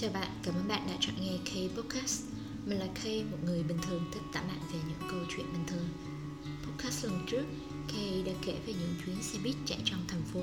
[0.00, 2.24] Chào bạn, cảm ơn bạn đã chọn nghe K Podcast
[2.66, 5.64] Mình là K, một người bình thường thích tả bạn về những câu chuyện bình
[5.66, 5.88] thường.
[6.64, 7.44] Podcast lần trước,
[7.88, 7.92] K
[8.26, 10.40] đã kể về những chuyến xe buýt chạy trong thành phố.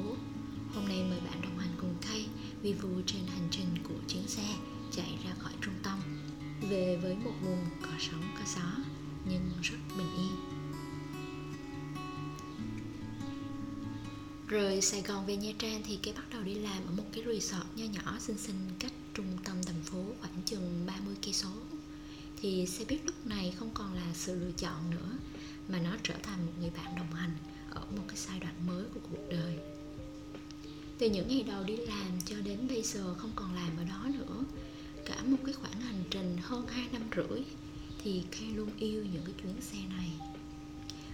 [0.74, 2.08] Hôm nay mời bạn đồng hành cùng K
[2.62, 4.44] vi vu trên hành trình của chuyến xe
[4.92, 6.00] chạy ra khỏi trung tâm.
[6.70, 8.84] Về với một vùng có sóng có gió
[9.30, 10.36] nhưng rất bình yên.
[14.48, 17.24] Rồi Sài Gòn về Nha Trang thì cái bắt đầu đi làm ở một cái
[17.26, 21.50] resort nho nhỏ xinh xinh cách trung tâm thành phố khoảng chừng 30 cây số.
[22.42, 25.18] Thì xe buýt lúc này không còn là sự lựa chọn nữa,
[25.68, 27.38] mà nó trở thành một người bạn đồng hành
[27.70, 29.58] ở một cái giai đoạn mới của cuộc đời.
[30.98, 34.10] Từ những ngày đầu đi làm cho đến bây giờ không còn làm ở đó
[34.20, 34.44] nữa,
[35.06, 37.42] Cả một cái khoảng hành trình hơn 2 năm rưỡi
[38.04, 40.12] Thì Kay luôn yêu những cái chuyến xe này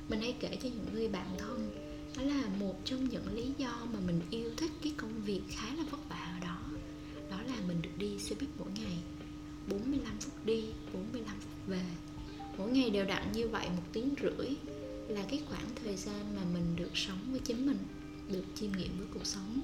[0.09, 1.71] Mình hay kể cho những người bạn thân,
[2.17, 5.75] đó là một trong những lý do mà mình yêu thích cái công việc khá
[8.19, 8.97] đi xe buýt mỗi ngày
[9.67, 11.85] 45 phút đi 45 phút về.
[12.57, 14.47] Mỗi ngày đều đặn như vậy một tiếng rưỡi
[15.07, 17.77] là cái khoảng thời gian mà mình được sống với chính mình,
[18.31, 19.61] được chiêm nghiệm với cuộc sống.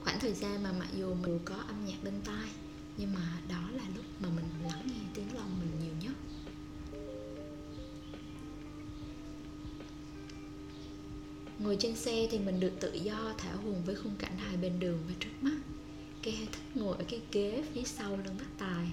[0.00, 2.48] Khoảng thời gian mà mặc dù mình có âm nhạc bên tai,
[2.96, 6.14] nhưng mà đó là lúc mà mình lắng nghe tiếng lòng mình nhiều nhất.
[11.58, 14.80] Ngồi trên xe thì mình được tự do thả hồn với khung cảnh hai bên
[14.80, 15.56] đường và trước mắt.
[16.22, 18.86] Kê thích ngồi ở cái ghế phía sau lưng bác tài.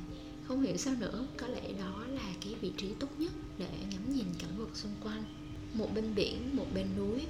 [0.44, 4.16] Không hiểu sao nữa, có lẽ đó là cái vị trí tốt nhất để ngắm
[4.16, 5.24] nhìn cảnh vật xung quanh.
[5.74, 7.26] Một bên biển, một bên núi.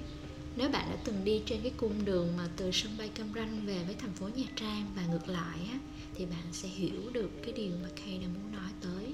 [0.55, 3.65] Nếu bạn đã từng đi trên cái cung đường mà từ sân bay Cam Ranh
[3.65, 5.79] về với thành phố Nha Trang và ngược lại á,
[6.15, 9.13] Thì bạn sẽ hiểu được cái điều mà Kay đang muốn nói tới.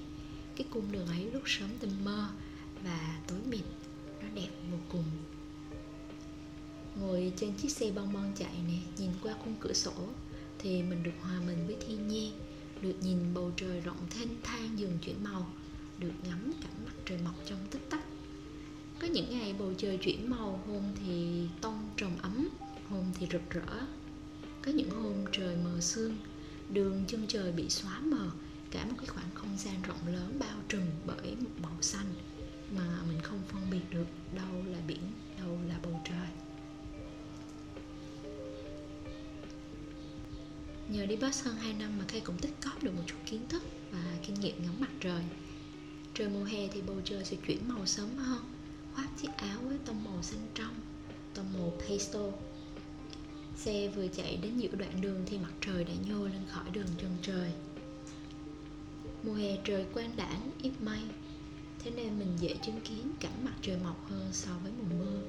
[0.55, 2.27] Cái cung đường ấy lúc sớm tinh mơ
[2.83, 3.65] và tối mịt
[4.21, 5.05] Nó đẹp vô cùng.
[6.99, 9.93] Ngồi trên chiếc xe bon bon chạy nè nhìn qua khung cửa sổ
[10.65, 12.33] thì mình được hòa mình với thiên nhiên,
[12.81, 15.47] được nhìn bầu trời rộng thênh thang dần chuyển màu,
[15.99, 18.01] được ngắm cảnh mặt trời mọc trong tích tắc.
[18.99, 22.49] Có những ngày bầu trời chuyển màu, hôm thì tông trồng ấm,
[22.89, 23.85] hôm thì rực rỡ.
[24.61, 26.17] Có những hôm trời mờ sương,
[26.69, 28.31] đường chân trời bị xóa mờ,
[28.71, 32.07] cả một cái khoảng không gian rộng lớn bao trùm bởi một màu xanh
[32.75, 36.44] mà mình không phân biệt được đâu là biển, đâu là bầu trời.
[40.89, 43.41] Nhờ đi bus hơn 2 năm mà Kay cũng tích cóp được một chút kiến
[43.49, 45.23] thức và kinh nghiệm ngắm mặt trời.
[46.13, 48.43] Trời mùa hè thì bầu trời sẽ chuyển màu sớm hơn.
[48.93, 50.75] Khoác chiếc áo với tông màu xanh trong
[51.33, 52.31] Tông màu pastel.
[53.55, 56.87] Xe vừa chạy đến giữa đoạn đường thì mặt trời đã nhô lên khỏi đường
[56.97, 57.51] chân trời.
[59.23, 60.99] Mùa hè trời quang đảng, ít mây.
[61.83, 65.21] Thế nên mình dễ chứng kiến cảnh mặt trời mọc hơn so với mùa mưa.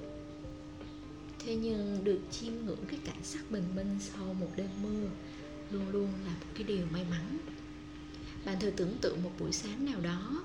[1.38, 5.08] Thế nhưng được chiêm ngưỡng cái cảnh sắc bình minh sau một đêm mưa
[6.66, 7.38] điều may mắn.
[8.44, 10.44] Bạn thử tưởng tượng một buổi sáng nào đó,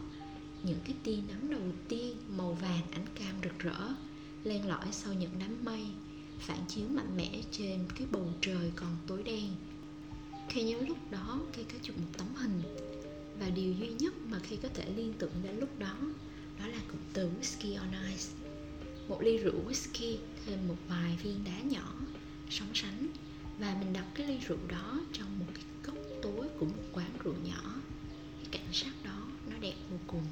[0.63, 3.93] những cái tia nắng đầu tiên màu vàng ánh cam rực rỡ
[4.43, 5.85] len lỏi sau những đám mây
[6.39, 9.49] phản chiếu mạnh mẽ trên cái bầu trời còn tối đen.
[10.49, 12.61] Khi nhớ lúc đó khi có chụp một tấm hình
[13.39, 15.95] và điều duy nhất mà khi có thể liên tưởng đến lúc đó
[16.59, 18.29] đó là cụm từ whisky on ice.
[19.07, 21.93] Một ly rượu whisky thêm một vài viên đá nhỏ,
[22.49, 23.07] sóng sánh
[23.59, 25.63] và mình đặt cái ly rượu đó trong một cái
[26.61, 27.73] của một quán rượu nhỏ.
[28.37, 30.23] Cái cảnh sắc đó nó đẹp vô cùng.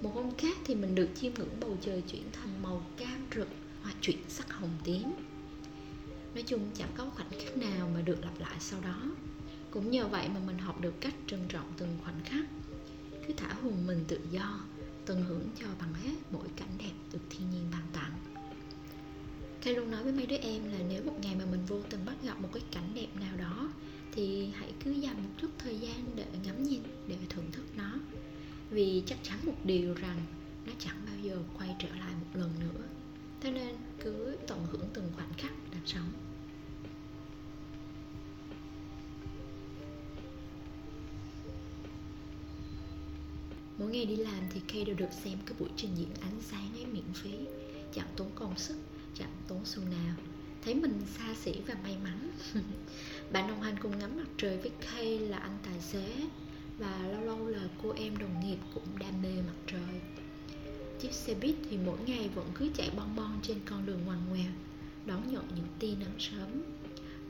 [0.00, 3.48] Một hôm khác thì mình được chiêm ngưỡng bầu trời chuyển thành màu cam rực
[3.82, 5.02] hoặc chuyển sắc hồng tím.
[6.34, 9.02] Nói chung chẳng có khoảnh khắc nào mà được lặp lại sau đó.
[9.70, 12.44] Cũng nhờ vậy mà mình học được cách trân trọng từng khoảnh khắc.
[13.26, 14.60] Cứ thả hồn mình tự do,
[15.06, 18.12] tận hưởng cho bằng hết mỗi cảnh đẹp được thiên nhiên ban tặng.
[19.62, 22.04] Kay luôn nói với mấy đứa em là nếu một ngày mà mình vô tình
[22.06, 23.53] bắt gặp một cái cảnh đẹp nào đó
[25.44, 27.92] chút thời gian để ngắm nhìn, để thưởng thức nó.
[28.70, 30.20] Vì chắc chắn một điều rằng
[30.66, 32.84] nó chẳng bao giờ quay trở lại một lần nữa.
[33.40, 36.12] Thế nên cứ tận hưởng từng khoảnh khắc đang sống.
[43.78, 46.72] Mỗi ngày đi làm thì Kay đều được xem cái buổi trình diễn ánh sáng
[46.74, 47.34] ấy miễn phí.
[47.94, 48.76] Chẳng tốn công sức,
[49.14, 50.16] chẳng tốn xu nào
[50.64, 52.30] thấy mình xa xỉ và may mắn.
[53.32, 56.12] Bạn đồng hành cùng ngắm mặt trời với Kay là anh tài xế,
[56.78, 60.00] và lâu lâu là cô em đồng nghiệp cũng đam mê mặt trời.
[61.00, 64.18] Chiếc xe buýt thì mỗi ngày vẫn cứ chạy bon bon trên con đường ngoằn
[64.28, 64.52] ngoèo,
[65.06, 66.62] đón nhận những tia nắng sớm.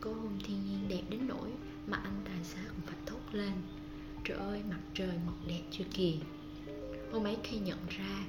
[0.01, 1.51] Có hôm thiên nhiên đẹp đến nỗi
[1.87, 3.53] mà anh tài xế cũng phải thốt lên,
[4.25, 6.15] trời ơi, mặt trời mọc đẹp chưa kìa.
[7.13, 8.25] Hôm ấy khi nhận ra,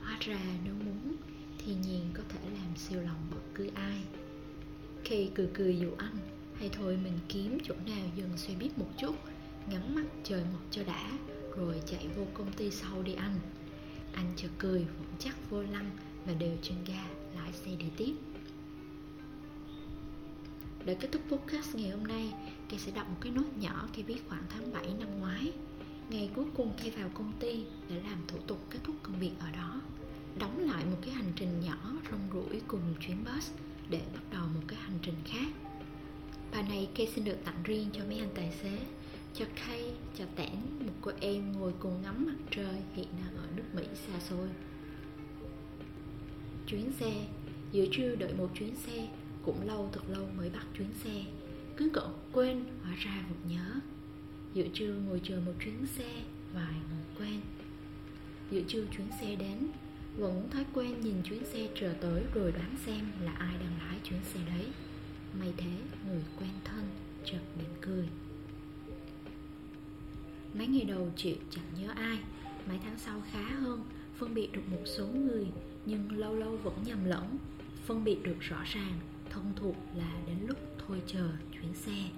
[0.00, 1.16] hóa ra nếu muốn,
[1.58, 4.02] thiên nhiên có thể làm siêu lòng bất cứ ai
[5.10, 6.16] khi cười cười dụ anh
[6.54, 9.14] hay thôi mình kiếm chỗ nào dừng xe buýt một chút
[9.70, 11.10] ngắm mắt trời mọc cho đã,
[11.56, 13.34] rồi chạy vô công ty sau đi anh
[14.12, 15.90] anh chợt cười, vững chắc vô lăng
[16.26, 17.04] và đều chân ga,
[17.36, 18.14] lái xe đi tiếp.
[20.84, 22.32] Để kết thúc podcast ngày hôm nay
[22.68, 25.52] Kay sẽ đọc một cái nốt nhỏ Kay viết khoảng tháng 7 năm ngoái.
[26.10, 29.32] Ngày cuối cùng Kay vào công ty để làm thủ tục kết thúc công việc
[29.40, 29.80] ở đó.
[30.38, 33.50] Đóng lại một cái hành trình nhỏ, rong ruổi cùng chuyến bus
[33.90, 35.52] để bắt đầu một cái hành trình khác.
[36.52, 38.78] Bài này Kay xin được tặng riêng cho mấy anh tài xế
[39.34, 43.46] Cho Kay, cho Tẻn, một cô em ngồi cùng ngắm mặt trời hiện đang ở
[43.56, 44.48] nước Mỹ xa xôi.
[46.66, 47.26] Chuyến xe,
[47.72, 49.08] giữa trưa đợi một chuyến xe
[49.44, 51.24] cũng lâu thật lâu mới bắt chuyến xe
[51.76, 53.80] cứ cậu quên hóa ra vụt nhớ.
[54.54, 56.22] Giữa trưa ngồi chờ một chuyến xe
[56.54, 57.40] vài người quen
[58.50, 59.68] giữa trưa chuyến xe đến
[60.16, 63.98] vẫn thói quen nhìn chuyến xe chờ tới rồi đoán xem là ai đang lái
[64.04, 64.66] chuyến xe đấy.
[65.40, 65.70] May thế,
[66.06, 66.88] người quen thân
[67.24, 68.08] chợt mỉm cười.
[70.54, 72.18] Mấy ngày đầu chịu chẳng nhớ ai.
[72.68, 73.84] Mấy tháng sau khá hơn
[74.16, 75.46] phân biệt được một số người,
[75.86, 77.38] nhưng lâu lâu vẫn nhầm lẫn.
[77.84, 78.98] Phân biệt được rõ ràng
[79.30, 82.08] thông thuộc là đến lúc thôi chờ chuyến xe.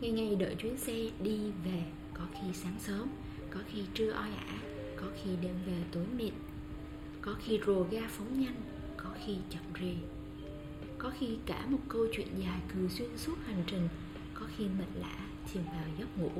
[0.00, 1.82] Ngày ngày đợi chuyến xe đi về,
[2.14, 3.08] có khi sáng sớm,
[3.50, 4.58] có khi trưa oi ả,
[4.96, 6.32] có khi đêm về tối mịt
[7.26, 8.62] có khi rồ ga phóng nhanh,
[8.96, 9.96] có khi chậm rì.
[10.98, 13.88] Có khi cả một câu chuyện dài cười xuyên suốt hành trình,
[14.34, 15.18] có khi mệt lã
[15.52, 16.30] chìm vào giấc ngủ.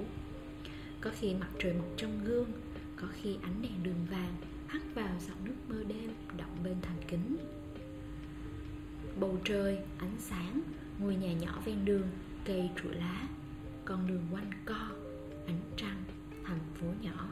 [1.00, 2.52] Có khi mặt trời mọc trong gương,
[2.96, 4.36] có khi ánh đèn đường vàng
[4.66, 7.36] hắt vào giọt nước mơ đêm động bên thành kính.
[9.20, 10.60] Bầu trời, ánh sáng,
[10.98, 12.08] ngôi nhà nhỏ ven đường,
[12.44, 13.28] cây trụ lá,
[13.84, 14.88] con đường quanh co,
[15.46, 16.02] ánh trăng,
[16.44, 17.28] thành phố nhỏ.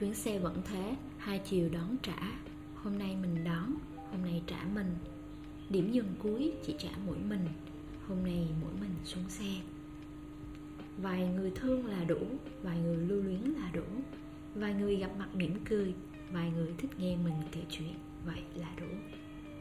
[0.00, 2.32] Chuyến xe vẫn thế, hai chiều đón trả.
[2.74, 3.74] Hôm nay mình đón,
[4.10, 4.94] hôm nay trả mình.
[5.70, 7.48] Điểm dừng cuối, chỉ trả mỗi mình.
[8.08, 9.54] Hôm nay mỗi mình xuống xe.
[10.98, 12.18] Vài người thương là đủ,
[12.62, 13.82] vài người lưu luyến là đủ.
[14.54, 15.94] Vài người gặp mặt mỉm cười,
[16.32, 17.94] vài người thích nghe mình kể chuyện,
[18.26, 18.96] vậy là đủ.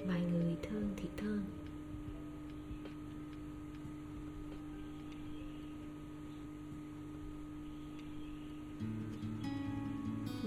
[0.07, 1.41] Vài người thương thì thương.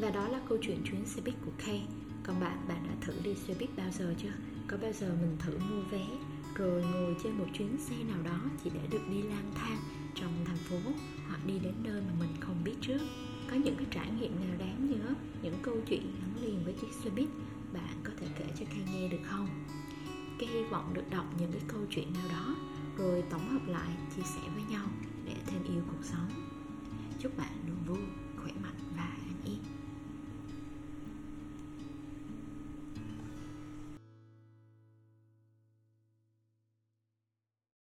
[0.03, 1.83] Và đó là câu chuyện chuyến xe buýt của Kay.
[2.23, 4.33] Còn bạn bạn đã thử đi xe buýt bao giờ chưa?
[4.67, 6.07] Có bao giờ mình thử mua vé,
[6.55, 9.79] rồi ngồi trên một chuyến xe nào đó chỉ để được đi lang thang
[10.15, 10.77] trong thành phố,
[11.29, 12.99] hoặc đi đến nơi mà mình không biết trước?
[13.51, 16.93] Có những cái trải nghiệm nào đáng nhớ, những câu chuyện gắn liền với chiếc
[17.05, 17.29] xe buýt?
[17.73, 19.49] Bạn có thể kể cho Kay nghe được không?
[20.39, 22.57] Kay hy vọng được đọc những cái câu chuyện nào đó,
[22.97, 24.87] rồi tổng hợp lại, chia sẻ với nhau
[25.25, 26.29] để thêm yêu cuộc sống.
[27.19, 28.07] Chúc bạn luôn vui,
[28.37, 29.81] khỏe mạnh và an yên.